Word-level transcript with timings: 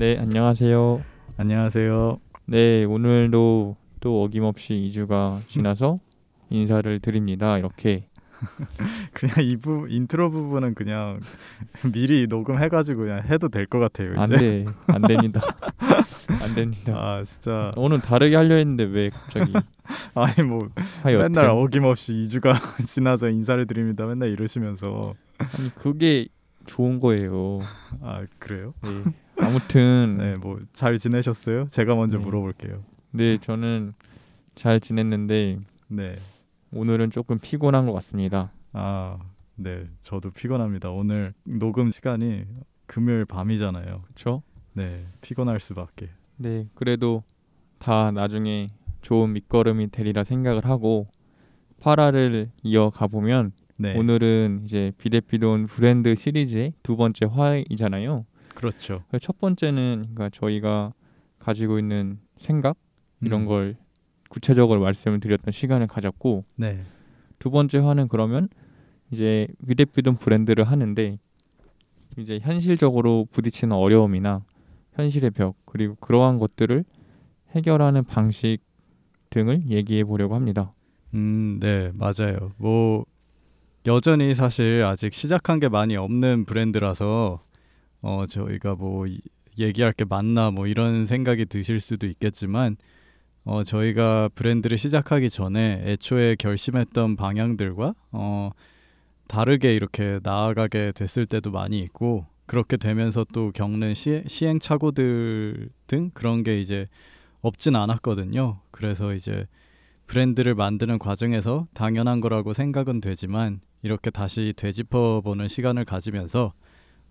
네, 0.00 0.16
안녕하세요. 0.18 1.02
안녕하세요. 1.36 2.18
네, 2.46 2.84
오늘도 2.84 3.76
또 4.00 4.22
어김없이 4.24 4.72
2주가 4.90 5.46
지나서 5.46 6.00
인사를 6.48 7.00
드립니다. 7.00 7.58
이렇게 7.58 8.04
그냥 9.12 9.34
이부 9.44 9.88
인트로 9.90 10.30
부분은 10.30 10.74
그냥 10.74 11.20
미리 11.92 12.26
녹음해가지고 12.28 13.02
그냥 13.02 13.24
해도 13.28 13.48
될 13.50 13.66
것 13.66 13.78
같아요. 13.78 14.18
안 14.18 14.32
이제. 14.32 14.38
돼, 14.38 14.64
안 14.86 15.02
됩니다. 15.02 15.40
안 16.40 16.54
됩니다. 16.54 16.94
아 16.96 17.22
진짜 17.24 17.70
오늘 17.76 18.00
다르게 18.00 18.36
하려 18.36 18.54
했는데 18.54 18.84
왜 18.84 19.10
갑자기 19.10 19.52
아니 20.14 20.46
뭐 20.48 20.70
하여튼 21.02 21.32
맨날 21.32 21.50
어김없이 21.50 22.12
2주가 22.14 22.54
지나서 22.86 23.28
인사를 23.28 23.66
드립니다. 23.66 24.06
맨날 24.06 24.30
이러시면서 24.30 25.12
아니 25.36 25.74
그게 25.74 26.28
좋은 26.64 27.00
거예요. 27.00 27.60
아 28.00 28.22
그래요? 28.38 28.72
네. 28.82 28.90
아무튼 29.42 30.16
네, 30.18 30.36
뭐 30.36 30.58
잘 30.72 30.98
지내셨어요? 30.98 31.66
제가 31.68 31.94
먼저 31.94 32.18
네. 32.18 32.24
물어볼게요. 32.24 32.82
네, 33.12 33.36
저는 33.38 33.92
잘 34.54 34.80
지냈는데 34.80 35.58
네. 35.88 36.16
오늘은 36.72 37.10
조금 37.10 37.38
피곤한 37.38 37.86
것 37.86 37.92
같습니다. 37.92 38.52
아, 38.72 39.18
네. 39.56 39.88
저도 40.02 40.30
피곤합니다. 40.30 40.90
오늘 40.90 41.34
녹음 41.44 41.90
시간이 41.90 42.44
금요일 42.86 43.24
밤이잖아요. 43.24 44.02
그렇죠? 44.02 44.42
네. 44.72 45.06
피곤할 45.20 45.60
수밖에. 45.60 46.10
네, 46.36 46.66
그래도 46.74 47.22
다 47.78 48.10
나중에 48.10 48.68
좋은 49.02 49.32
밑거름이 49.32 49.90
되리라 49.90 50.24
생각을 50.24 50.64
하고 50.64 51.08
8화를 51.80 52.50
이어가 52.62 53.06
보면 53.06 53.52
네. 53.76 53.96
오늘은 53.96 54.62
이제 54.64 54.92
비대비돈 54.98 55.66
브랜드 55.66 56.14
시리즈의 56.14 56.74
두 56.82 56.96
번째 56.96 57.26
화이잖아요. 57.26 58.26
그렇죠. 58.60 59.02
그래서 59.08 59.24
첫 59.24 59.38
번째는 59.38 60.10
그러니까 60.14 60.28
저희가 60.28 60.92
가지고 61.38 61.78
있는 61.78 62.18
생각 62.36 62.76
이런 63.22 63.42
음. 63.42 63.46
걸 63.46 63.76
구체적으로 64.28 64.80
말씀을 64.80 65.18
드렸던 65.18 65.52
시간을 65.52 65.86
가졌고 65.86 66.44
네. 66.56 66.84
두 67.38 67.50
번째 67.50 67.78
화는 67.78 68.08
그러면 68.08 68.48
이제 69.10 69.48
비대비돈 69.66 70.16
브랜드를 70.16 70.64
하는데 70.64 71.18
이제 72.18 72.38
현실적으로 72.40 73.26
부딪히는 73.32 73.74
어려움이나 73.74 74.44
현실의 74.92 75.30
벽 75.30 75.56
그리고 75.64 75.94
그러한 75.96 76.38
것들을 76.38 76.84
해결하는 77.52 78.04
방식 78.04 78.58
등을 79.30 79.68
얘기해 79.68 80.04
보려고 80.04 80.34
합니다. 80.34 80.74
음, 81.14 81.58
네, 81.60 81.90
맞아요. 81.94 82.52
뭐 82.58 83.06
여전히 83.86 84.34
사실 84.34 84.84
아직 84.84 85.14
시작한 85.14 85.60
게 85.60 85.68
많이 85.68 85.96
없는 85.96 86.44
브랜드라서 86.44 87.42
어 88.02 88.24
저희가 88.28 88.74
뭐 88.74 89.06
이- 89.06 89.20
얘기할 89.58 89.92
게 89.92 90.04
많나 90.04 90.50
뭐 90.50 90.66
이런 90.66 91.04
생각이 91.06 91.46
드실 91.46 91.80
수도 91.80 92.06
있겠지만 92.06 92.76
어 93.44 93.62
저희가 93.64 94.28
브랜드를 94.34 94.78
시작하기 94.78 95.28
전에 95.30 95.82
애초에 95.86 96.36
결심했던 96.36 97.16
방향들과 97.16 97.94
어 98.12 98.50
다르게 99.28 99.74
이렇게 99.74 100.18
나아가게 100.22 100.92
됐을 100.94 101.26
때도 101.26 101.50
많이 101.50 101.80
있고 101.80 102.26
그렇게 102.46 102.76
되면서 102.76 103.24
또 103.32 103.52
겪는 103.52 103.94
시, 103.94 104.22
시행착오들 104.26 105.68
등 105.86 106.10
그런 106.14 106.42
게 106.42 106.58
이제 106.60 106.88
없진 107.42 107.76
않았거든요. 107.76 108.60
그래서 108.70 109.14
이제 109.14 109.46
브랜드를 110.06 110.54
만드는 110.56 110.98
과정에서 110.98 111.68
당연한 111.74 112.20
거라고 112.20 112.52
생각은 112.52 113.00
되지만 113.00 113.60
이렇게 113.82 114.10
다시 114.10 114.52
되짚어 114.56 115.20
보는 115.22 115.46
시간을 115.46 115.84
가지면서 115.84 116.52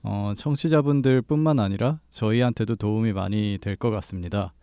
어, 0.01 0.33
청취자분들뿐만 0.35 1.59
아니라 1.59 1.99
저희한테도 2.11 2.75
도움이 2.75 3.13
많이 3.13 3.57
될 3.61 3.75
것 3.75 3.89
같습니다. 3.91 4.53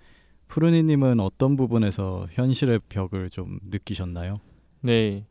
푸르니님은 0.48 1.20
어떤 1.20 1.56
부분에서 1.56 2.26
현실의 2.30 2.80
벽을 2.88 3.30
좀 3.30 3.58
느끼셨나요? 3.70 4.34
네, 4.80 5.26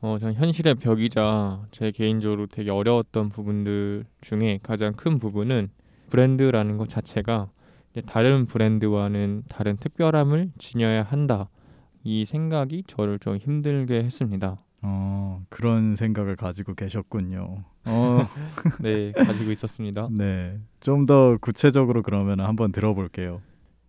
어, 0.00 0.18
전 0.20 0.34
현실의 0.34 0.74
벽이자 0.76 1.66
제 1.70 1.90
개인적으로 1.90 2.46
되게 2.46 2.70
어려웠던 2.70 3.30
부분들 3.30 4.04
중에 4.22 4.58
가장 4.62 4.92
큰 4.94 5.18
부분은 5.18 5.70
브랜드라는 6.10 6.76
것 6.76 6.88
자체가 6.88 7.50
다른 8.06 8.46
브랜드와는 8.46 9.44
다른 9.48 9.76
특별함을 9.76 10.50
지녀야 10.58 11.02
한다. 11.02 11.48
이 12.04 12.24
생각이 12.24 12.84
저를 12.86 13.18
좀 13.18 13.36
힘들게 13.38 14.02
했습니다. 14.04 14.58
어, 14.88 15.42
그런 15.48 15.96
생각을 15.96 16.36
가지고 16.36 16.74
계셨군요. 16.74 17.64
어, 17.86 18.18
네, 18.82 19.10
가지고 19.12 19.50
있었습니다. 19.50 20.08
네. 20.12 20.60
좀 20.80 21.06
더 21.06 21.36
구체적으로 21.40 22.02
그러면 22.02 22.40
한번 22.40 22.70
들어볼게요. 22.70 23.42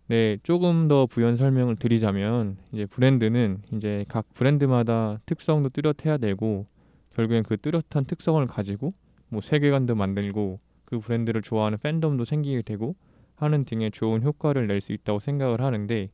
네, 0.08 0.38
조금 0.42 0.88
더 0.88 1.06
부연 1.06 1.36
설명을 1.36 1.76
드리자면 1.76 2.56
이제 2.72 2.86
브랜드는 2.86 3.62
이제 3.74 4.04
각 4.08 4.26
브랜드마다 4.34 5.20
특성도 5.26 5.68
뚜렷해야 5.68 6.16
되고 6.18 6.64
결국엔 7.14 7.42
그 7.44 7.56
뚜렷한 7.58 8.06
특성을 8.06 8.44
가지고 8.46 8.92
뭐 9.28 9.40
세계관도 9.40 9.94
만들고 9.94 10.58
그 10.84 10.98
브랜드를 10.98 11.42
좋아하는 11.42 11.78
팬덤도 11.78 12.24
생기게 12.24 12.62
되고 12.62 12.96
하는 13.36 13.64
등의 13.64 13.90
좋은 13.92 14.22
효과를 14.22 14.66
낼 14.66 14.80
수 14.80 14.92
있다고 14.92 15.20
생각을 15.20 15.60
하는데 15.60 16.08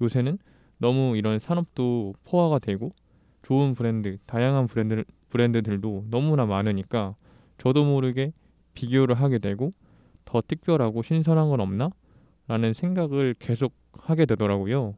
요새는 0.00 0.38
너무 0.78 1.16
이런 1.16 1.40
산업도 1.40 2.14
포화가 2.24 2.60
되고 2.60 2.92
좋은 3.48 3.74
브랜드, 3.74 4.18
다양한 4.26 4.66
브랜드 4.66 5.04
브랜드들도 5.30 6.08
너무나 6.10 6.44
많으니까 6.44 7.14
저도 7.56 7.82
모르게 7.82 8.34
비교를 8.74 9.14
하게 9.14 9.38
되고 9.38 9.72
더 10.26 10.42
특별하고 10.46 11.02
신선한 11.02 11.48
건 11.48 11.60
없나? 11.60 11.88
라는 12.46 12.74
생각을 12.74 13.34
계속 13.38 13.72
하게 13.94 14.26
되더라고요. 14.26 14.96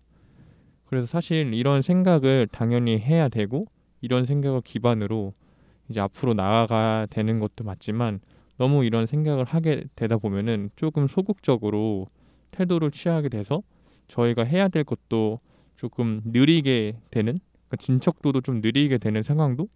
그래서 0.86 1.06
사실 1.06 1.54
이런 1.54 1.80
생각을 1.80 2.48
당연히 2.50 2.98
해야 2.98 3.28
되고 3.28 3.66
이런 4.00 4.26
생각을 4.26 4.62
기반으로 4.62 5.32
이제 5.88 6.00
앞으로 6.00 6.34
나아가야 6.34 7.06
되는 7.06 7.38
것도 7.38 7.62
맞지만 7.62 8.18
너무 8.56 8.84
이런 8.84 9.06
생각을 9.06 9.44
하게 9.44 9.84
되다 9.94 10.16
보면은 10.16 10.70
조금 10.74 11.06
소극적으로 11.06 12.08
태도를 12.50 12.90
취하게 12.90 13.28
돼서 13.28 13.62
저희가 14.08 14.42
해야 14.42 14.66
될 14.66 14.82
것도 14.82 15.38
조금 15.76 16.20
느리게 16.24 16.96
되는 17.12 17.38
그러니까 17.70 17.76
진척도도 17.78 18.40
좀 18.40 18.60
느리게 18.60 18.98
되는 18.98 19.22
상황도 19.22 19.68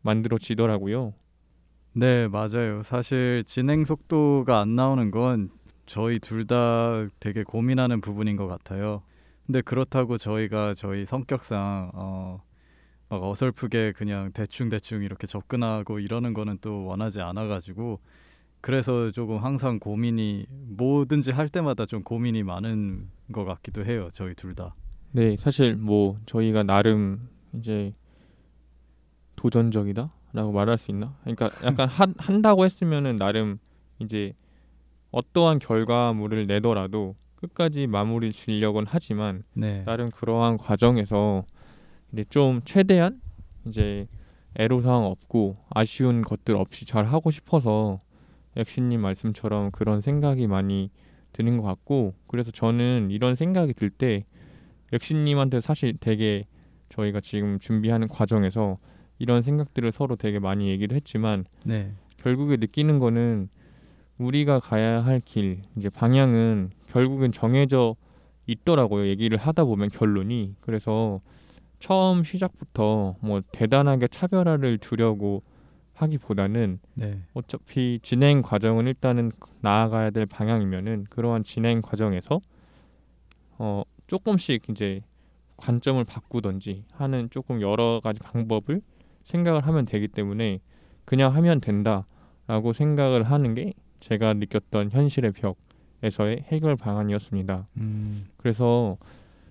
만들어지더라고요. 0.00 1.12
네, 1.94 2.26
맞아요. 2.28 2.82
사실 2.82 3.44
진행 3.46 3.84
속도가 3.84 4.60
안 4.60 4.74
나오는 4.74 5.10
건 5.10 5.50
저희 5.86 6.18
둘 6.18 6.46
다 6.46 7.06
되게 7.20 7.42
고민하는 7.42 8.00
부분인 8.00 8.36
것 8.36 8.46
같아요. 8.46 9.02
근데 9.46 9.60
그렇다고 9.60 10.16
저희가 10.16 10.72
저희 10.74 11.04
성격상 11.04 11.90
어, 11.94 12.42
막 13.10 13.22
어설프게 13.22 13.92
그냥 13.92 14.30
대충 14.32 14.70
대충 14.70 15.02
이렇게 15.02 15.26
접근하고 15.26 15.98
이러는 15.98 16.32
거는 16.32 16.58
또 16.62 16.86
원하지 16.86 17.20
않아가지고 17.20 18.00
그래서 18.62 19.10
조금 19.10 19.38
항상 19.38 19.78
고민이 19.78 20.46
뭐든지 20.48 21.32
할 21.32 21.48
때마다 21.48 21.84
좀 21.84 22.02
고민이 22.04 22.42
많은 22.44 23.08
것 23.32 23.44
같기도 23.44 23.84
해요. 23.84 24.08
저희 24.12 24.34
둘 24.34 24.54
다. 24.54 24.74
네, 25.10 25.36
사실 25.38 25.74
뭐 25.76 26.16
저희가 26.26 26.62
나름 26.62 27.28
이제 27.54 27.92
도전적이다라고 29.36 30.52
말할 30.52 30.78
수 30.78 30.90
있나? 30.90 31.16
그러니까 31.22 31.50
약간 31.64 31.88
한, 31.88 32.14
한다고 32.18 32.64
했으면은 32.64 33.16
나름 33.16 33.58
이제 33.98 34.34
어떠한 35.10 35.58
결과물을 35.58 36.46
내더라도 36.46 37.16
끝까지 37.36 37.86
마무리 37.86 38.32
지려고는 38.32 38.86
하지만 38.88 39.42
네. 39.52 39.84
나름 39.84 40.10
그러한 40.10 40.56
과정에서 40.56 41.44
이제 42.12 42.24
좀 42.30 42.60
최대한 42.64 43.20
이제 43.66 44.06
애로사항 44.56 45.04
없고 45.04 45.56
아쉬운 45.70 46.22
것들 46.22 46.56
없이 46.56 46.86
잘 46.86 47.06
하고 47.06 47.30
싶어서 47.30 48.00
엑시님 48.56 49.00
말씀처럼 49.00 49.70
그런 49.70 50.00
생각이 50.00 50.46
많이 50.46 50.90
드는 51.32 51.56
것 51.56 51.62
같고 51.62 52.14
그래서 52.26 52.50
저는 52.50 53.10
이런 53.10 53.34
생각이 53.34 53.72
들때 53.72 54.24
엑시님한테 54.92 55.60
사실 55.60 55.96
되게 55.98 56.44
저희가 56.92 57.20
지금 57.20 57.58
준비하는 57.58 58.06
과정에서 58.08 58.78
이런 59.18 59.42
생각들을 59.42 59.92
서로 59.92 60.16
되게 60.16 60.38
많이 60.38 60.68
얘기를 60.68 60.94
했지만 60.94 61.44
네. 61.64 61.92
결국에 62.18 62.56
느끼는 62.56 62.98
거는 62.98 63.48
우리가 64.18 64.60
가야 64.60 65.04
할 65.04 65.20
길 65.24 65.62
이제 65.76 65.88
방향은 65.88 66.70
결국엔 66.88 67.32
정해져 67.32 67.96
있더라고요. 68.46 69.06
얘기를 69.06 69.38
하다 69.38 69.64
보면 69.64 69.88
결론이 69.88 70.54
그래서 70.60 71.20
처음 71.78 72.22
시작부터 72.24 73.16
뭐 73.20 73.40
대단하게 73.52 74.08
차별화를 74.08 74.78
두려고 74.78 75.42
하기보다는 75.94 76.78
네. 76.94 77.18
어차피 77.34 77.98
진행 78.02 78.42
과정은 78.42 78.86
일단은 78.86 79.32
나아가야 79.60 80.10
될 80.10 80.26
방향이면은 80.26 81.06
그러한 81.10 81.42
진행 81.44 81.80
과정에서 81.82 82.40
어 83.58 83.82
조금씩 84.06 84.68
이제 84.70 85.02
관점을 85.56 86.02
바꾸던지 86.04 86.84
하는 86.92 87.28
조금 87.30 87.60
여러 87.60 88.00
가지 88.02 88.20
방법을 88.20 88.80
생각을 89.22 89.66
하면 89.66 89.84
되기 89.84 90.08
때문에 90.08 90.60
그냥 91.04 91.34
하면 91.34 91.60
된다라고 91.60 92.72
생각을 92.72 93.24
하는 93.24 93.54
게 93.54 93.72
제가 94.00 94.34
느꼈던 94.34 94.90
현실의 94.90 95.32
방식에서의 95.32 96.44
해결 96.48 96.76
방안이었습니다. 96.76 97.68
음, 97.76 98.26
그래서 98.36 98.96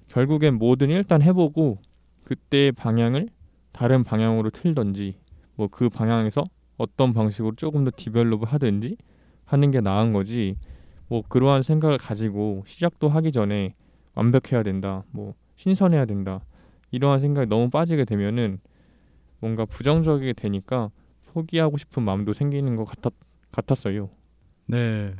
결국엔 0.09 0.57
뭐든 0.57 0.89
일단 0.89 1.21
해보고 1.21 1.77
그때 2.23 2.71
방향을 2.71 3.29
다른 3.71 4.03
방향으로 4.03 4.49
틀던지 4.49 5.15
뭐 5.55 5.67
그 5.69 5.89
방향에서 5.89 6.43
어떤 6.77 7.13
방식으로 7.13 7.55
조금 7.55 7.83
더 7.83 7.91
develop을 7.95 8.47
하든지 8.47 8.97
하는 9.45 9.71
게 9.71 9.81
나은 9.81 10.13
거지 10.13 10.57
뭐 11.07 11.21
그러한 11.27 11.61
생각을 11.61 11.97
가지고 11.97 12.63
시작도 12.65 13.09
하기 13.09 13.31
전에 13.31 13.75
완벽해야 14.15 14.63
된다 14.63 15.03
뭐 15.11 15.33
신선해야 15.61 16.05
된다 16.05 16.41
이러한 16.89 17.19
생각이 17.19 17.47
너무 17.47 17.69
빠지게 17.69 18.05
되면은 18.05 18.59
뭔가 19.39 19.63
부정적이게 19.65 20.33
되니까 20.33 20.89
포기하고 21.27 21.77
싶은 21.77 22.01
마음도 22.01 22.33
생기는 22.33 22.75
것 22.75 22.85
같았, 22.85 23.13
같았어요. 23.51 24.09
네. 24.65 25.15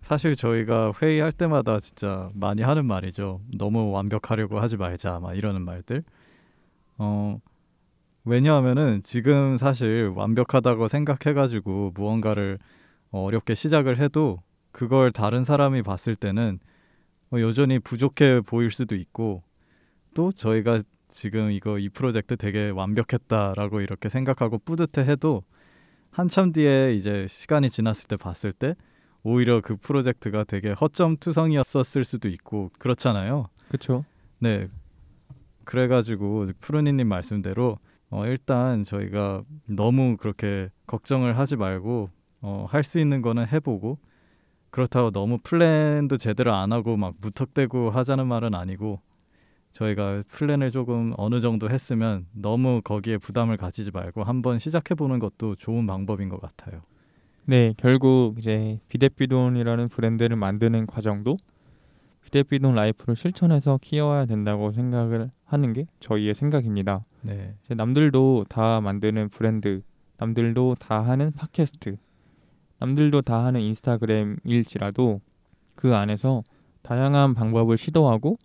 사실 0.00 0.34
저희가 0.34 0.92
회의할 1.00 1.30
때마다 1.30 1.78
진짜 1.80 2.30
많이 2.32 2.62
하는 2.62 2.86
말이죠. 2.86 3.40
너무 3.54 3.90
완벽하려고 3.90 4.60
하지 4.60 4.76
말자, 4.78 5.20
막 5.20 5.36
이러는 5.36 5.62
말들. 5.62 6.02
어, 6.96 7.38
왜냐하면은 8.24 9.02
지금 9.02 9.56
사실 9.58 10.10
완벽하다고 10.14 10.88
생각해가지고 10.88 11.92
무언가를 11.94 12.58
어렵게 13.10 13.54
시작을 13.54 13.98
해도 13.98 14.42
그걸 14.72 15.12
다른 15.12 15.44
사람이 15.44 15.82
봤을 15.82 16.16
때는 16.16 16.60
뭐 17.28 17.40
여전히 17.42 17.78
부족해 17.78 18.40
보일 18.40 18.70
수도 18.70 18.96
있고 18.96 19.42
또 20.16 20.32
저희가 20.32 20.80
지금 21.10 21.52
이거 21.52 21.78
이 21.78 21.90
프로젝트 21.90 22.36
되게 22.38 22.70
완벽했다라고 22.70 23.82
이렇게 23.82 24.08
생각하고 24.08 24.58
뿌듯해 24.58 25.06
해도 25.06 25.42
한참 26.10 26.52
뒤에 26.52 26.94
이제 26.94 27.26
시간이 27.28 27.68
지났을 27.68 28.08
때 28.08 28.16
봤을 28.16 28.54
때 28.54 28.74
오히려 29.22 29.60
그 29.60 29.76
프로젝트가 29.76 30.44
되게 30.44 30.72
허점 30.72 31.18
투성이었었을 31.18 32.04
수도 32.04 32.28
있고 32.28 32.70
그렇잖아요. 32.78 33.48
그렇죠? 33.68 34.06
네. 34.38 34.68
그래가지고 35.64 36.46
푸르니님 36.60 37.06
말씀대로 37.08 37.78
어, 38.08 38.24
일단 38.24 38.84
저희가 38.84 39.42
너무 39.66 40.16
그렇게 40.16 40.70
걱정을 40.86 41.36
하지 41.36 41.56
말고 41.56 42.08
어, 42.40 42.66
할 42.70 42.84
수 42.84 42.98
있는 42.98 43.20
거는 43.20 43.48
해보고 43.48 43.98
그렇다고 44.70 45.10
너무 45.10 45.38
플랜도 45.42 46.16
제대로 46.16 46.54
안 46.54 46.72
하고 46.72 46.96
막 46.96 47.16
무턱대고 47.20 47.90
하자는 47.90 48.26
말은 48.26 48.54
아니고 48.54 49.00
저희가 49.76 50.22
플랜을 50.28 50.70
조금 50.70 51.12
어느 51.18 51.40
정도 51.40 51.68
했으면 51.68 52.24
너무 52.32 52.80
거기에 52.82 53.18
부담을 53.18 53.58
가지지 53.58 53.90
말고 53.90 54.24
한번 54.24 54.58
시작해 54.58 54.94
보는 54.94 55.18
것도 55.18 55.54
좋은 55.56 55.86
방법인 55.86 56.30
것 56.30 56.40
같아요. 56.40 56.80
네, 57.44 57.74
결국 57.76 58.38
이제 58.38 58.80
비대비돈이라는 58.88 59.88
브랜드를 59.88 60.36
만드는 60.36 60.86
과정도 60.86 61.36
비대비돈 62.22 62.74
라이프를 62.74 63.16
실천해서 63.16 63.78
키워야 63.82 64.24
된다고 64.24 64.72
생각을 64.72 65.30
하는 65.44 65.72
게 65.74 65.86
저희의 66.00 66.34
생각입니다. 66.34 67.04
네. 67.20 67.54
남들도 67.68 68.46
다 68.48 68.80
만드는 68.80 69.28
브랜드, 69.28 69.82
남들도 70.16 70.76
다 70.80 71.02
하는 71.02 71.32
팟캐스트, 71.32 71.96
남들도 72.78 73.22
다 73.22 73.44
하는 73.44 73.60
인스타그램일지라도 73.60 75.20
그 75.76 75.94
안에서 75.94 76.42
다양한 76.82 77.34
방법을 77.34 77.76
시도하고 77.76 78.38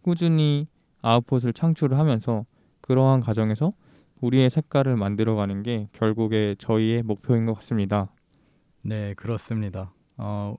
꾸준히 0.00 0.68
아웃풋을 1.06 1.52
창출을 1.52 1.98
하면서 1.98 2.44
그러한 2.80 3.20
과정에서 3.20 3.72
우리의 4.20 4.50
색깔을 4.50 4.96
만들어가는 4.96 5.62
게 5.62 5.88
결국에 5.92 6.56
저희의 6.58 7.02
목표인 7.02 7.46
것 7.46 7.54
같습니다. 7.54 8.08
네, 8.82 9.14
그렇습니다. 9.14 9.92
어, 10.16 10.56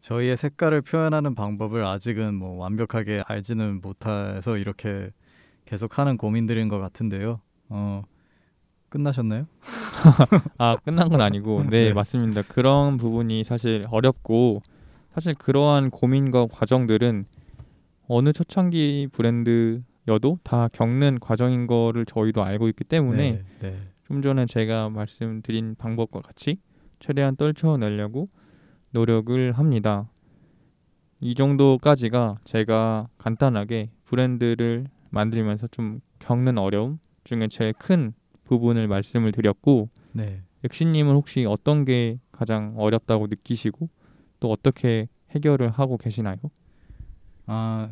저희의 0.00 0.36
색깔을 0.36 0.82
표현하는 0.82 1.34
방법을 1.34 1.84
아직은 1.84 2.34
뭐 2.34 2.56
완벽하게 2.56 3.22
알지는 3.26 3.80
못해서 3.82 4.56
이렇게 4.56 5.10
계속하는 5.66 6.16
고민들인 6.16 6.68
것 6.68 6.78
같은데요. 6.78 7.40
어, 7.68 8.02
끝나셨나요? 8.88 9.46
아 10.58 10.76
끝난 10.84 11.08
건 11.08 11.20
아니고 11.20 11.64
네, 11.68 11.88
네. 11.88 11.92
맞습니다. 11.92 12.42
그런 12.42 12.96
부분이 12.96 13.44
사실 13.44 13.86
어렵고 13.90 14.62
사실 15.12 15.34
그러한 15.34 15.90
고민과 15.90 16.46
과정들은 16.46 17.26
어느 18.08 18.32
초창기 18.32 19.08
브랜드여도 19.12 20.38
다 20.42 20.68
겪는 20.72 21.18
과정인 21.20 21.66
거를 21.66 22.04
저희도 22.06 22.42
알고 22.42 22.68
있기 22.68 22.84
때문에 22.84 23.32
네, 23.32 23.44
네. 23.60 23.78
좀 24.06 24.22
전에 24.22 24.46
제가 24.46 24.88
말씀드린 24.90 25.74
방법과 25.76 26.20
같이 26.20 26.58
최대한 27.00 27.36
떨쳐내려고 27.36 28.28
노력을 28.90 29.52
합니다. 29.52 30.08
이 31.20 31.34
정도까지가 31.34 32.38
제가 32.44 33.08
간단하게 33.18 33.90
브랜드를 34.04 34.86
만들면서 35.10 35.66
좀 35.68 36.00
겪는 36.18 36.58
어려움 36.58 36.98
중에 37.24 37.48
제일 37.48 37.72
큰 37.72 38.12
부분을 38.44 38.86
말씀을 38.86 39.32
드렸고 39.32 39.88
네. 40.12 40.42
엑시님은 40.64 41.14
혹시 41.14 41.44
어떤 41.46 41.84
게 41.84 42.18
가장 42.32 42.74
어렵다고 42.76 43.26
느끼시고 43.26 43.88
또 44.40 44.50
어떻게 44.50 45.08
해결을 45.30 45.70
하고 45.70 45.96
계시나요? 45.96 46.36
아, 47.46 47.90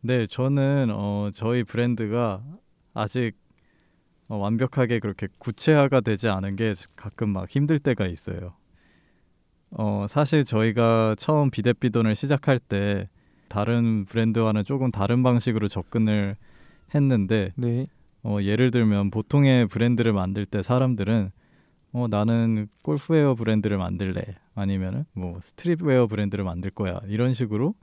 네, 0.00 0.26
저는 0.26 0.88
어, 0.90 1.30
저희 1.32 1.62
브랜드가 1.62 2.42
아직 2.94 3.32
어, 4.28 4.36
완벽하게 4.36 4.98
그렇게 4.98 5.28
구체화가 5.38 6.00
되지 6.00 6.28
않은 6.28 6.56
게 6.56 6.74
가끔 6.96 7.28
막 7.28 7.48
힘들 7.48 7.78
때가 7.78 8.06
있어요. 8.06 8.54
어, 9.70 10.06
사실 10.08 10.44
저희가 10.44 11.14
처음 11.16 11.50
비대비돈을 11.50 12.16
시작할 12.16 12.58
때 12.58 13.08
다른 13.48 14.04
브랜드와는 14.04 14.64
조금 14.64 14.90
다른 14.90 15.22
방식으로 15.22 15.68
접근을 15.68 16.36
했는데 16.94 17.52
네, 17.56 17.86
어, 18.24 18.38
예를 18.42 18.72
들면 18.72 19.10
보통의 19.10 19.68
브랜드를 19.68 20.12
만들 20.12 20.44
때 20.44 20.60
사람들은 20.60 21.30
어, 21.92 22.06
나는 22.08 22.68
골프웨어 22.82 23.34
브랜드를 23.34 23.78
만들래 23.78 24.22
아니면은 24.54 25.04
뭐 25.12 25.38
streetwear 25.40 26.08
브랜드를 26.08 26.44
만들 26.44 26.70
거야 26.70 27.00
이런 27.06 27.32
식으로 27.32 27.74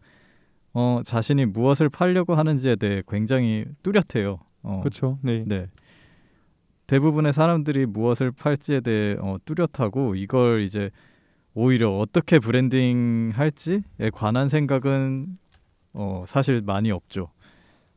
어, 0.74 1.02
자신이 1.04 1.46
무엇을 1.46 1.90
팔려고 1.90 2.36
하는지에 2.36 2.76
대해 2.76 3.02
굉장히 3.08 3.66
뚜렷해요. 3.84 4.40
어, 4.64 4.80
그렇죠. 4.82 5.18
네, 5.22 5.44
네. 5.48 5.68
대부분의 6.88 7.34
사람들이 7.34 7.86
무엇을 7.86 8.32
팔지에 8.32 8.82
대해 8.82 9.16
어, 9.20 9.38
뚜렷하고 9.46 10.16
이걸 10.16 10.62
이제 10.62 10.90
오히려 11.54 11.92
어떻게 11.92 12.40
브랜딩 12.40 13.32
할지에 13.34 13.82
관한 14.14 14.50
생각은 14.50 15.38
어, 15.94 16.24
사실 16.28 16.62
많이 16.62 16.92
없죠. 16.92 17.30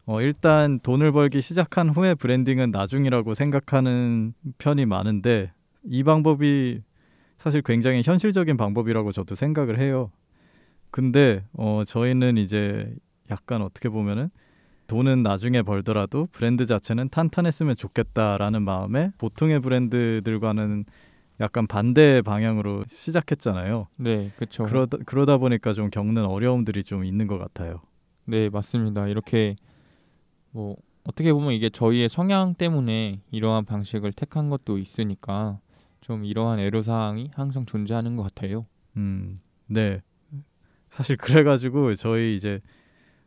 어, 0.04 0.20
일단 0.20 0.80
돈을 0.80 1.12
벌기 1.12 1.40
시작한 1.40 1.90
후에 1.90 2.14
branding은 2.14 2.70
나중이라고 2.70 3.34
생각하는 3.34 4.34
편이 4.58 4.86
많은데 4.86 5.52
이 5.84 6.02
방법이 6.02 6.82
사실 7.38 7.62
굉장히 7.62 8.02
현실적인 8.04 8.56
방법이라고 8.56 9.12
저도 9.12 9.34
생각을 9.34 9.78
해요. 9.78 10.10
근데 10.92 11.42
어, 11.54 11.82
저희는 11.84 12.36
이제 12.36 12.94
약간 13.30 13.62
어떻게 13.62 13.88
보면은 13.88 14.30
돈은 14.88 15.22
나중에 15.22 15.62
벌더라도 15.62 16.28
브랜드 16.32 16.66
자체는 16.66 17.08
탄탄했으면 17.08 17.76
좋겠다라는 17.76 18.62
마음에 18.62 19.10
보통의 19.16 19.60
브랜드들과는 19.60 20.84
약간 21.40 21.66
반대 21.66 22.20
방향으로 22.20 22.84
시작했잖아요. 22.88 23.88
네, 23.96 24.30
그렇죠. 24.36 24.64
그러다 24.64 24.98
그러다 25.06 25.38
보니까 25.38 25.72
좀 25.72 25.88
겪는 25.88 26.26
어려움들이 26.26 26.84
좀 26.84 27.06
있는 27.06 27.26
것 27.26 27.38
같아요. 27.38 27.80
네, 28.26 28.50
맞습니다. 28.50 29.08
이렇게 29.08 29.56
뭐 30.50 30.76
어떻게 31.04 31.32
보면 31.32 31.54
이게 31.54 31.70
저희의 31.70 32.10
성향 32.10 32.54
때문에 32.54 33.22
이러한 33.30 33.64
방식을 33.64 34.12
택한 34.12 34.50
것도 34.50 34.76
있으니까 34.76 35.58
좀 36.02 36.26
이러한 36.26 36.58
애로 36.58 36.82
사항이 36.82 37.30
항상 37.34 37.64
존재하는 37.64 38.14
것 38.16 38.24
같아요. 38.24 38.66
음, 38.98 39.38
네. 39.66 40.02
사실 40.92 41.16
그래가지고 41.16 41.94
저희 41.94 42.34
이제 42.34 42.60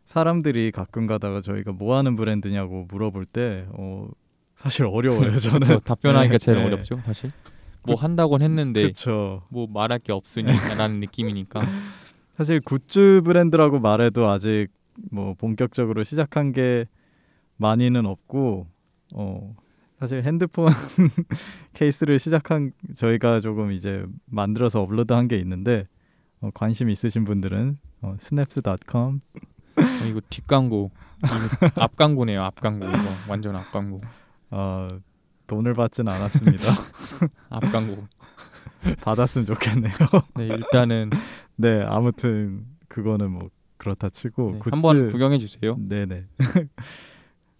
사람들이 0.05 0.72
가끔 0.72 1.07
가다가 1.07 1.41
저희가 1.41 1.72
뭐 1.72 1.98
하는 1.98 2.15
브랜드냐고 2.15 2.86
물어볼 2.89 3.25
때 3.25 3.65
어, 3.72 4.07
사실 4.55 4.86
어려워요. 4.86 5.31
저는 5.39 5.60
그쵸, 5.60 5.79
답변하기가 5.79 6.34
네, 6.34 6.38
제일 6.38 6.60
네. 6.60 6.65
어렵죠, 6.65 7.01
사실. 7.05 7.31
뭐 7.84 7.95
한다곤 7.95 8.43
했는데 8.43 8.84
그렇죠. 8.84 9.43
뭐 9.50 9.67
말할 9.67 10.00
게 10.00 10.13
없으니까라는 10.13 11.00
느낌이니까. 11.00 11.62
사실 12.38 12.60
굿즈 12.60 13.22
브랜드라고 13.25 13.79
말해도 13.79 14.29
아직 14.29 14.67
뭐 15.12 15.34
본격적으로 15.34 16.03
시작한 16.03 16.51
게 16.51 16.86
많이는 17.57 18.05
없고 18.05 18.67
어 19.15 19.55
사실 20.00 20.22
핸드폰 20.24 20.67
케이스를 21.74 22.19
시작한 22.19 22.74
저희가 22.95 23.39
조금 23.39 23.72
이제 23.72 24.05
만들어서 24.25 24.81
업로드한 24.81 25.27
게 25.27 25.38
있는데 25.38 25.88
어, 26.46 26.52
관심 26.54 26.90
있으신 26.90 27.25
분들은 27.25 27.80
어, 28.02 28.16
snaps.com 28.20 29.20
어, 29.78 30.06
이거 30.08 30.22
뒷광고, 30.30 30.92
이거 31.24 31.82
앞광고네요. 31.82 32.44
앞광고 32.44 32.88
이거 32.88 33.10
완전 33.28 33.56
앞광고. 33.56 34.02
어, 34.52 35.00
돈을 35.48 35.74
받진 35.74 36.08
않았습니다. 36.08 36.64
앞광고. 37.50 38.08
받았으면 39.02 39.48
좋겠네요. 39.48 39.94
네, 40.36 40.48
일단은 40.48 41.10
네, 41.56 41.82
아무튼 41.88 42.66
그거는 42.88 43.32
뭐 43.32 43.50
그렇다 43.78 44.10
치고 44.10 44.52
네, 44.54 44.60
굿즈 44.60 44.70
한번 44.75 45.10
구경해 45.10 45.40
주세요. 45.40 45.75
네네. 45.80 46.25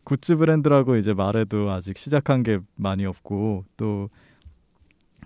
굿즈 0.04 0.36
브랜드라고 0.36 0.98
이제 0.98 1.14
말해도 1.14 1.72
아직 1.72 1.98
시작한 1.98 2.44
게 2.44 2.60
많이 2.76 3.06
없고 3.06 3.66
또 3.76 4.10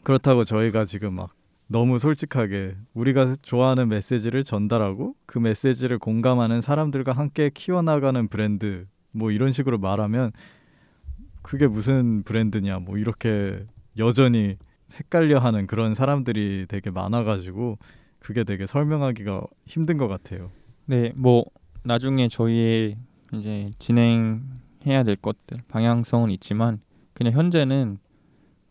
그렇다고 0.03 0.45
저희가 0.45 0.85
지금 0.85 1.15
막 1.15 1.31
너무 1.71 1.99
솔직하게 1.99 2.75
우리가 2.95 3.35
좋아하는 3.43 3.89
메시지를 3.89 4.43
전달하고 4.43 5.15
그 5.27 5.37
메시지를 5.37 5.99
공감하는 5.99 6.61
사람들과 6.61 7.11
함께 7.11 7.51
키워나가는 7.53 8.27
브랜드 8.27 8.87
뭐 9.11 9.29
이런 9.29 9.51
식으로 9.51 9.77
말하면 9.77 10.31
그게 11.43 11.67
무슨 11.67 12.23
브랜드냐 12.23 12.79
뭐 12.79 12.97
이렇게 12.97 13.63
여전히 13.99 14.57
헷갈려 14.95 15.37
하는 15.37 15.67
그런 15.67 15.93
사람들이 15.93 16.65
되게 16.67 16.89
많아가지고 16.89 17.77
그게 18.17 18.43
되게 18.43 18.65
설명하기가 18.65 19.43
힘든 19.67 19.97
것 19.97 20.07
같아요. 20.07 20.49
네, 20.85 21.13
뭐 21.15 21.45
나중에 21.83 22.29
저희의 22.29 22.95
이제 23.33 23.71
진행해야 23.77 25.03
될 25.05 25.15
것들 25.15 25.59
방향성은 25.67 26.31
있지만 26.31 26.79
그냥 27.13 27.33
현재는 27.33 27.99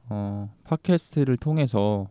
어, 0.09 0.53
팟캐스트를 0.65 1.37
통해서 1.37 2.09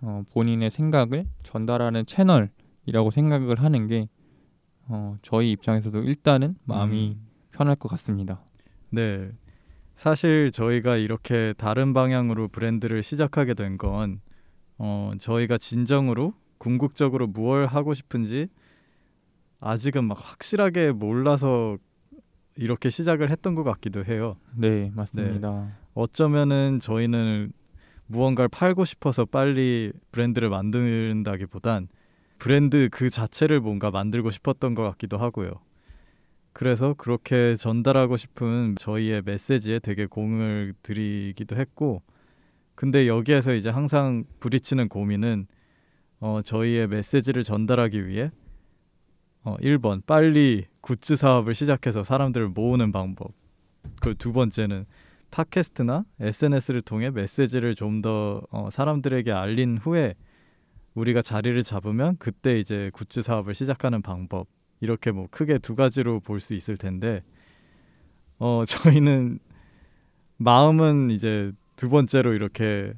어, 0.00 0.22
본인의 0.32 0.70
생각을 0.70 1.26
전달하는 1.42 2.06
채널이라고 2.06 3.10
생각을 3.10 3.62
하는 3.62 3.86
게 3.86 4.08
어, 4.86 5.16
저희 5.22 5.52
입장에서도 5.52 5.98
일단은 6.02 6.56
마음이 6.64 7.16
음. 7.18 7.26
편할 7.50 7.76
것 7.76 7.88
같습니다. 7.88 8.40
네. 8.90 9.30
사실 9.96 10.52
저희가 10.52 10.96
이렇게 10.96 11.54
다른 11.58 11.92
방향으로 11.92 12.48
브랜드를 12.48 13.02
시작하게 13.02 13.54
된건 13.54 14.20
어, 14.78 15.10
저희가 15.18 15.58
진정으로 15.58 16.34
궁극적으로 16.58 17.26
무엇을 17.26 17.66
하고 17.66 17.94
싶은지 17.94 18.48
아직은 19.60 20.04
막 20.04 20.18
확실하게 20.20 20.92
몰라서 20.92 21.76
이렇게 22.54 22.88
시작을 22.90 23.30
했던 23.30 23.54
것 23.54 23.64
같기도 23.64 24.04
해요. 24.04 24.36
네, 24.54 24.90
맞습니다. 24.94 25.72
어쩌면은 25.94 26.78
저희는 26.80 27.52
무언가를 28.08 28.48
팔고 28.48 28.84
싶어서 28.84 29.24
빨리 29.24 29.92
브랜드를 30.10 30.48
만든다기보단 30.48 31.88
브랜드 32.38 32.88
그 32.90 33.10
자체를 33.10 33.60
뭔가 33.60 33.90
만들고 33.90 34.30
싶었던 34.30 34.74
것 34.74 34.82
같기도 34.82 35.18
하고요. 35.18 35.52
그래서 36.52 36.94
그렇게 36.96 37.54
전달하고 37.56 38.16
싶은 38.16 38.74
저희의 38.78 39.22
메시지에 39.24 39.78
되게 39.78 40.06
공을 40.06 40.74
들이기도 40.82 41.56
했고, 41.56 42.02
근데 42.74 43.06
여기에서 43.06 43.54
이제 43.54 43.70
항상 43.70 44.24
부딪히는 44.40 44.88
고민은 44.88 45.46
어, 46.20 46.40
저희의 46.44 46.88
메시지를 46.88 47.44
전달하기 47.44 48.06
위해 48.06 48.30
어, 49.44 49.56
1번 49.60 50.04
빨리 50.04 50.66
굿즈 50.80 51.16
사업을 51.16 51.54
시작해서 51.54 52.02
사람들을 52.02 52.48
모으는 52.48 52.92
방법. 52.92 53.32
그리고 54.00 54.18
두 54.18 54.32
번째는 54.32 54.84
팟캐스트나 55.30 56.04
SNS를 56.20 56.80
통해 56.82 57.10
메시지를 57.10 57.74
좀 57.74 58.02
더 58.02 58.42
어, 58.50 58.68
사람들에게 58.70 59.32
알린 59.32 59.78
후에 59.78 60.14
우리가 60.94 61.22
자리를 61.22 61.60
잡으면 61.62 62.16
그때 62.18 62.58
이제 62.58 62.90
굿즈 62.94 63.22
사업을 63.22 63.54
시작하는 63.54 64.02
방법 64.02 64.46
이렇게 64.80 65.10
뭐 65.12 65.26
크게 65.30 65.58
두 65.58 65.74
가지로 65.74 66.20
볼 66.20 66.40
수 66.40 66.54
있을 66.54 66.76
텐데 66.76 67.22
어 68.38 68.64
저희는 68.66 69.38
마음은 70.38 71.10
이제 71.10 71.52
두 71.76 71.88
번째로 71.88 72.32
이렇게 72.34 72.92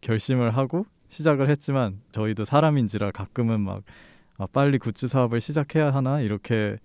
결심을 0.00 0.56
하고 0.56 0.86
시작을 1.08 1.48
했지만 1.48 2.00
저희도 2.12 2.44
사람인지라 2.44 3.12
가끔은 3.12 3.60
막 3.60 3.82
아, 4.36 4.46
빨리 4.52 4.78
굿즈 4.78 5.06
사업을 5.06 5.40
시작해야 5.40 5.92
하나? 5.94 6.20
이렇게 6.20 6.78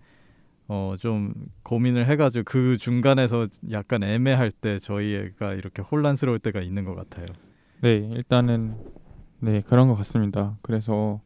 어 0.70 0.96
좀 1.00 1.34
고민을 1.64 2.06
해가지고 2.08 2.44
그 2.46 2.78
중간에서 2.78 3.48
약간 3.72 4.04
애매할 4.04 4.52
때 4.52 4.80
저희가 4.80 5.54
이렇게 5.54 5.82
혼란스러울 5.82 6.40
때가 6.40 6.62
있는 6.62 6.86
것 6.86 6.96
같아요. 6.96 7.26
네, 7.82 7.98
일단은 7.98 8.78
네 9.40 9.62
그런 9.66 9.88
것 9.88 9.96
같습니다. 9.96 10.58
그래서 10.62 11.20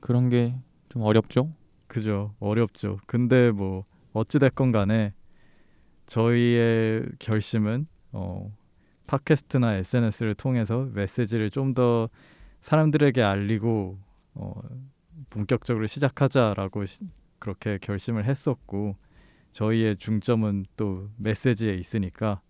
그런 0.00 0.28
게 0.30 0.54
좀 0.88 1.02
어렵죠. 1.02 1.52
그죠 1.88 2.34
어렵죠. 2.40 2.98
근데 3.06 3.50
뭐 3.50 3.84
어찌 4.14 4.38
됐건 4.38 4.72
간에 4.72 5.12
저희의 6.06 7.04
결심은 7.18 7.86
어 8.12 8.50
팟캐스트나 9.06 9.74
SNS를 9.76 10.34
통해서 10.36 10.88
메시지를 10.94 11.50
좀 11.50 11.74
더 11.74 12.08
사람들에게 12.62 13.22
알리고 13.22 13.98
어 14.34 14.54
본격적으로 15.30 15.86
시작하자라고 15.86 16.84
시, 16.86 17.00
그렇게 17.46 17.78
결심을 17.80 18.24
했었고 18.24 18.96
저희의 19.52 19.98
중점은 19.98 20.66
또 20.76 21.08
메시지에 21.16 21.74
있으니까 21.74 22.40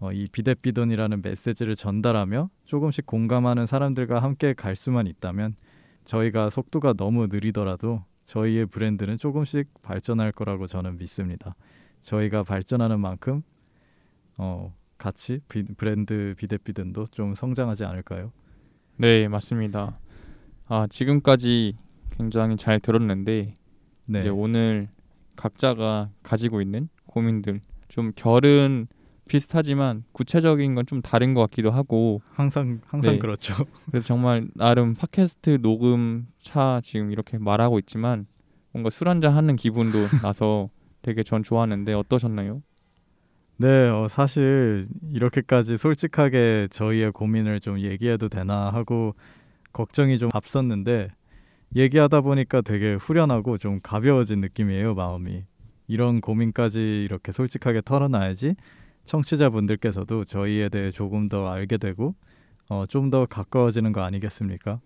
어, 0.00 0.12
이 0.12 0.28
비대비돈이라는 0.30 1.22
메시지를 1.22 1.74
전달하며 1.74 2.48
조금씩 2.64 3.04
공감하는 3.04 3.66
사람들과 3.66 4.20
함께 4.20 4.54
갈 4.54 4.76
수만 4.76 5.08
있다면 5.08 5.56
저희가 6.04 6.50
속도가 6.50 6.92
너무 6.94 7.26
느리더라도 7.26 8.04
저희의 8.24 8.66
브랜드는 8.66 9.18
조금씩 9.18 9.82
발전할 9.82 10.30
거라고 10.30 10.68
저는 10.68 10.98
믿습니다. 10.98 11.56
저희가 12.02 12.44
발전하는 12.44 13.00
만큼 13.00 13.42
어, 14.36 14.72
같이 14.98 15.40
비, 15.48 15.64
브랜드 15.64 16.34
비대비돈도 16.38 17.06
좀 17.10 17.34
성장하지 17.34 17.84
않을까요? 17.84 18.32
네, 18.96 19.26
맞습니다. 19.26 19.96
아 20.66 20.86
지금까지 20.88 21.76
굉장히 22.12 22.56
잘 22.56 22.78
들었는데 22.78 23.54
네, 24.06 24.20
이제 24.20 24.28
오늘 24.28 24.88
각자가 25.36 26.10
가지고 26.22 26.60
있는 26.60 26.88
고민들 27.06 27.60
좀 27.88 28.12
결은 28.16 28.86
비슷하지만 29.28 30.04
구체적인 30.12 30.74
건 30.74 30.84
좀 30.86 31.00
다른 31.00 31.32
것 31.34 31.40
같기도 31.42 31.70
하고 31.70 32.20
항상 32.32 32.80
항상 32.86 33.14
네. 33.14 33.18
그렇죠. 33.18 33.54
그래서 33.90 34.06
정말 34.06 34.48
나름 34.54 34.94
팟캐스트 34.94 35.62
녹음 35.62 36.26
차 36.40 36.80
지금 36.82 37.12
이렇게 37.12 37.38
말하고 37.38 37.78
있지만 37.78 38.26
뭔가 38.72 38.90
술 38.90 39.08
한잔 39.08 39.32
하는 39.34 39.56
기분도 39.56 39.98
나서 40.22 40.68
되게 41.02 41.22
전 41.22 41.42
좋았는데 41.42 41.92
어떠셨나요? 41.94 42.62
네, 43.58 43.88
어, 43.88 44.08
사실 44.08 44.86
이렇게까지 45.12 45.76
솔직하게 45.76 46.68
저희의 46.72 47.12
고민을 47.12 47.60
좀 47.60 47.78
얘기해도 47.78 48.28
되나 48.28 48.70
하고 48.70 49.14
걱정이 49.72 50.18
좀 50.18 50.30
앞섰는데 50.34 51.08
얘기하다 51.74 52.20
보니까 52.22 52.60
되게 52.60 52.94
후련하고 52.94 53.58
좀 53.58 53.80
가벼워진 53.82 54.40
느낌이에요, 54.40 54.94
마음이. 54.94 55.44
이런 55.88 56.20
고민까지 56.20 56.78
이렇게 57.04 57.32
솔직하게 57.32 57.82
털어놔야지 57.84 58.54
청취자분들께서도 59.04 60.24
저희에 60.24 60.68
대해 60.68 60.90
조금 60.90 61.28
더 61.28 61.48
알게 61.48 61.76
되고 61.76 62.14
어, 62.68 62.84
좀 62.88 63.10
더 63.10 63.26
가까워지는 63.26 63.92
거 63.92 64.00
아니겠습니까? 64.02 64.80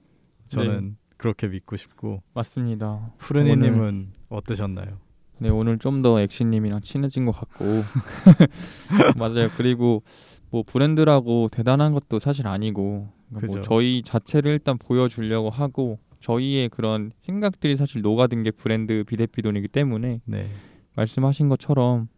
저는 0.46 0.96
그렇게 1.16 1.46
믿고 1.48 1.76
싶고 1.76 2.22
맞습니다. 2.34 3.12
푸르니님은 3.18 4.12
어떠셨나요? 4.30 4.98
네 5.38 5.50
오늘 5.50 5.78
좀 5.78 6.02
더 6.02 6.18
엑시님이랑 6.20 6.80
친해진 6.80 7.26
것 7.26 7.32
같고 7.32 7.64
맞아요. 9.16 9.48
그리고 9.56 10.02
뭐 10.50 10.62
브랜드라고 10.66 11.48
대단한 11.52 11.92
것도 11.92 12.18
사실 12.18 12.46
아니고 12.48 13.12
그러니까 13.30 13.54
뭐. 13.54 13.62
저희 13.62 14.02
자체를 14.02 14.52
일단 14.52 14.78
보여주려고 14.78 15.50
하고 15.50 15.98
저희의 16.26 16.68
그런 16.70 17.12
생각들이 17.20 17.76
사실 17.76 18.02
녹아든 18.02 18.42
게 18.42 18.50
브랜드 18.50 19.04
비대비돈이기 19.04 19.68
때문에 19.68 20.20
네, 20.24 20.50
말씀하신 20.96 21.48
것처럼 21.48 22.08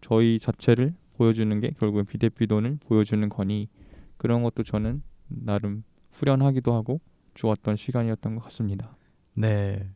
저희 0.00 0.40
자체를 0.40 0.94
보여주는 1.16 1.60
게 1.60 1.70
결국엔 1.78 2.06
비대비돈을 2.06 2.78
보여주는 2.84 3.28
거니 3.28 3.68
그런 4.16 4.42
것도 4.42 4.64
저는 4.64 5.02
나름 5.28 5.84
후련하기도 6.14 6.74
하고 6.74 7.00
좋았던 7.34 7.76
시간이었던 7.76 8.34
것 8.34 8.42
같습니다. 8.44 8.96
네. 9.34 9.88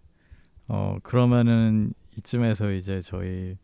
어 0.69 0.99
그러면은 1.03 1.93
이쯤에서 2.17 2.73
이제 2.73 3.01
저희 3.03 3.57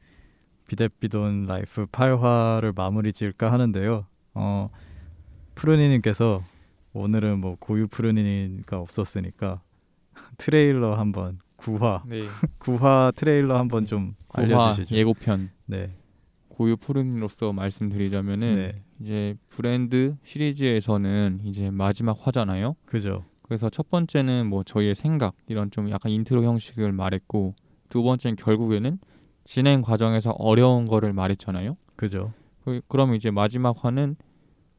BDATBDONT 0.67 1.45
Life 1.45 1.87
8화를 1.87 2.75
마무리 2.75 3.13
지을까 3.13 3.53
하는데요. 3.53 4.07
어 4.35 4.71
푸르니님께서 5.55 6.43
오늘은 6.95 7.39
뭐 7.39 7.57
고유 7.61 7.87
푸르니가 7.87 8.81
없었으니까 8.81 9.63
트레일러 10.39 10.95
한번 10.97 11.39
9화 11.59 12.03
네, 12.07 12.23
9화 12.61 13.15
트레일러 13.17 13.59
한번 13.59 13.87
좀 13.87 14.15
구화 14.29 14.45
알려주시죠. 14.69 14.95
예고편 14.95 15.51
네, 15.67 15.91
고유 16.49 16.77
푸른으로서 16.77 17.53
말씀드리자면은 17.53 18.57
네, 18.57 18.83
이제 19.01 19.35
브랜드 19.49 20.17
시리즈에서는 20.25 21.41
이제 21.45 21.71
마지막 21.71 22.17
화잖아요. 22.21 22.77
그죠. 22.87 23.25
그래서 23.43 23.69
첫 23.71 23.91
번째는 23.91 24.47
뭐 24.47 24.63
저희의 24.63 24.95
생각 24.95 25.35
이런 25.49 25.71
좀 25.71 25.91
약간 25.91 26.11
인트로 26.13 26.43
형식을 26.45 26.93
말했고 26.93 27.55
두 27.89 28.03
번째는 28.03 28.37
결국에는 28.37 28.99
진행 29.45 29.83
과정에서 29.83 30.31
어려운 30.39 30.87
거를 30.87 31.13
말했잖아요. 31.13 31.77
그죠. 31.97 32.33
그- 32.65 32.81
그럼 32.89 33.15
이제 33.15 33.31
마지막 33.31 33.85
화는 33.85 34.17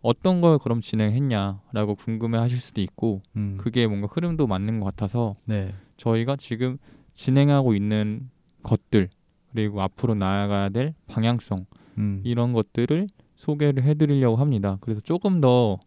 어떤 0.06 0.40
걸 0.40 0.60
그럼 0.60 0.82
진행했냐라고 0.82 1.96
궁금해하실 1.96 2.60
수도 2.60 2.80
있고 2.80 3.24
음. 3.36 3.58
그게 3.58 3.88
뭔가 3.88 4.08
흐름도 4.08 4.46
맞는 4.46 4.80
것 4.80 4.86
같아서 4.86 5.36
네. 5.46 5.74
저희가 5.98 6.36
지금 6.36 6.78
진행하고 7.14 7.74
있는 7.74 8.30
것들 8.62 9.10
그리고 9.52 9.82
앞으로 9.82 10.14
나아가야 10.14 10.70
될 10.70 10.94
방향성 11.08 11.66
음. 11.98 12.22
이런 12.24 12.54
것들을 12.54 13.08
소개를 13.36 13.82
해드리려고 13.82 14.36
합니다. 14.36 14.78
그래서 14.80 15.02
조금 15.02 15.42
더 15.42 15.80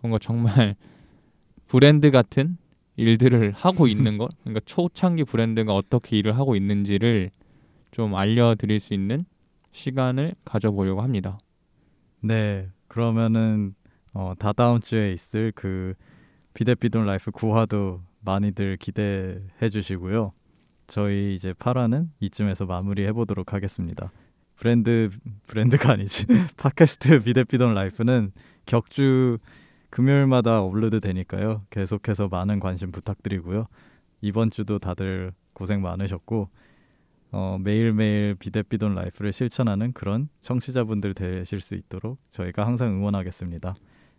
뭔가 0.00 0.20
정말 0.20 0.76
브랜드 1.66 2.12
같은 2.12 2.58
일들을 2.94 3.50
하고 3.50 3.88
있는 3.88 4.16
것, 4.16 4.30
그러니까 4.44 4.60
초창기 4.64 5.24
브랜드가 5.24 5.74
어떻게 5.74 6.16
일을 6.18 6.38
하고 6.38 6.54
있는지를 6.54 7.30
좀 7.90 8.14
알려드릴 8.14 8.78
수 8.78 8.94
있는 8.94 9.24
시간을 9.72 10.36
가져보려고 10.44 11.02
합니다. 11.02 11.38
네. 12.20 12.68
그러면은 12.88 13.74
어, 14.12 14.32
다다음 14.38 14.80
주에 14.80 15.12
있을 15.12 15.52
그 15.54 15.94
BDATBDONT 16.54 17.04
Life 17.06 17.30
9화도 17.30 18.00
많이들 18.20 18.76
기대해 18.78 19.68
주시고요. 19.70 20.32
저희 20.86 21.34
이제 21.34 21.52
8화는 21.52 22.08
이쯤에서 22.20 22.66
마무리해 22.66 23.12
보도록 23.12 23.52
하겠습니다. 23.52 24.10
브랜드 24.56 25.10
브랜드가 25.46 25.92
아니지. 25.92 26.26
팟캐스트 26.56 27.22
BDATBDONT 27.22 27.74
Life는 27.74 28.32
격주 28.64 29.38
금요일마다 29.90 30.62
업로드 30.62 31.00
되니까요. 31.00 31.62
계속해서 31.70 32.28
많은 32.28 32.60
관심 32.60 32.90
부탁드리고요. 32.90 33.66
이번 34.22 34.50
주도 34.50 34.78
다들 34.78 35.32
고생 35.52 35.82
많으셨고 35.82 36.48
어, 37.32 37.58
매일매일 37.60 38.34
BDATBDONT 38.34 38.94
Life를 38.94 39.32
실천하는 39.32 39.92
그런 39.92 40.28
청취자분들 40.40 41.14
되실 41.14 41.60
수 41.60 41.74
있도록 41.74 42.18
저희가 42.30 42.66
항상 42.66 42.92
응원하겠습니다. 42.92 43.74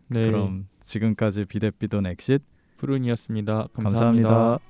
네, 0.09 0.27
그럼 0.27 0.67
지금까지 0.85 1.45
BDATBDONT 1.45 2.05
엑싯 2.07 2.41
푸른이었습니다 2.77 3.67
감사합니다. 3.73 4.29
감사합니다. 4.29 4.66